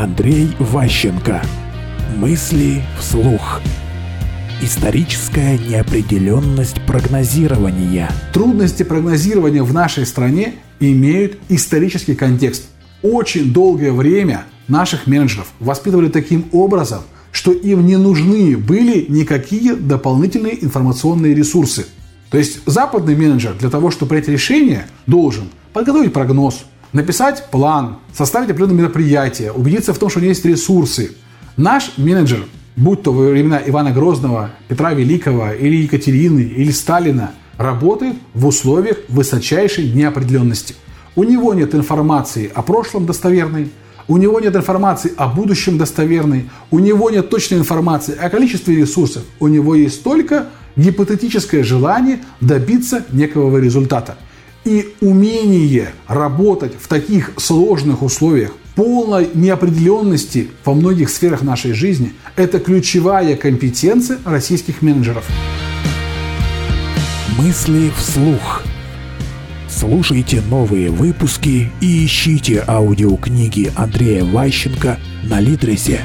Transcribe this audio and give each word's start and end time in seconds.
Андрей 0.00 0.48
Ващенко. 0.58 1.42
Мысли 2.16 2.82
вслух. 2.98 3.60
Историческая 4.62 5.58
неопределенность 5.58 6.80
прогнозирования. 6.86 8.08
Трудности 8.32 8.82
прогнозирования 8.82 9.62
в 9.62 9.74
нашей 9.74 10.06
стране 10.06 10.54
имеют 10.80 11.36
исторический 11.50 12.14
контекст. 12.14 12.70
Очень 13.02 13.52
долгое 13.52 13.92
время 13.92 14.44
наших 14.68 15.06
менеджеров 15.06 15.48
воспитывали 15.60 16.08
таким 16.08 16.46
образом, 16.52 17.02
что 17.30 17.52
им 17.52 17.84
не 17.84 17.98
нужны 17.98 18.56
были 18.56 19.04
никакие 19.06 19.76
дополнительные 19.76 20.64
информационные 20.64 21.34
ресурсы. 21.34 21.84
То 22.30 22.38
есть 22.38 22.60
западный 22.64 23.16
менеджер 23.16 23.52
для 23.52 23.68
того, 23.68 23.90
чтобы 23.90 24.08
принять 24.08 24.28
решение, 24.28 24.86
должен 25.06 25.44
подготовить 25.74 26.14
прогноз, 26.14 26.64
написать 26.92 27.46
план, 27.50 27.98
составить 28.12 28.50
определенные 28.50 28.78
мероприятия, 28.82 29.52
убедиться 29.52 29.94
в 29.94 29.98
том, 29.98 30.10
что 30.10 30.18
у 30.18 30.22
него 30.22 30.30
есть 30.30 30.44
ресурсы. 30.44 31.12
Наш 31.56 31.92
менеджер, 31.96 32.44
будь 32.76 33.02
то 33.02 33.12
во 33.12 33.30
времена 33.30 33.60
Ивана 33.64 33.92
Грозного, 33.92 34.50
Петра 34.68 34.92
Великого 34.92 35.52
или 35.52 35.76
Екатерины 35.76 36.40
или 36.40 36.70
Сталина, 36.70 37.32
работает 37.58 38.16
в 38.34 38.46
условиях 38.46 38.98
высочайшей 39.08 39.92
неопределенности. 39.92 40.74
У 41.16 41.24
него 41.24 41.52
нет 41.54 41.74
информации 41.74 42.50
о 42.54 42.62
прошлом 42.62 43.04
достоверной, 43.04 43.70
у 44.08 44.16
него 44.16 44.40
нет 44.40 44.56
информации 44.56 45.12
о 45.16 45.28
будущем 45.28 45.78
достоверной, 45.78 46.48
у 46.70 46.78
него 46.78 47.10
нет 47.10 47.28
точной 47.30 47.58
информации 47.58 48.16
о 48.16 48.30
количестве 48.30 48.74
ресурсов, 48.74 49.22
у 49.38 49.48
него 49.48 49.74
есть 49.74 50.02
только 50.02 50.46
гипотетическое 50.76 51.62
желание 51.62 52.20
добиться 52.40 53.04
некого 53.12 53.58
результата. 53.58 54.16
И 54.64 54.94
умение 55.00 55.92
работать 56.06 56.72
в 56.78 56.86
таких 56.86 57.32
сложных 57.38 58.02
условиях, 58.02 58.52
полной 58.74 59.28
неопределенности 59.32 60.50
во 60.64 60.74
многих 60.74 61.08
сферах 61.08 61.42
нашей 61.42 61.72
жизни– 61.72 62.12
это 62.36 62.60
ключевая 62.60 63.36
компетенция 63.36 64.18
российских 64.24 64.82
менеджеров. 64.82 65.24
Мысли 67.38 67.90
вслух. 67.96 68.62
Слушайте 69.68 70.42
новые 70.42 70.90
выпуски 70.90 71.72
и 71.80 72.04
ищите 72.04 72.62
аудиокниги 72.66 73.72
Андрея 73.76 74.24
Ващенко 74.24 74.98
на 75.24 75.40
Литресе. 75.40 76.02